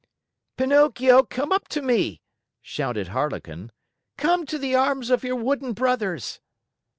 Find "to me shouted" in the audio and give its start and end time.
1.67-3.09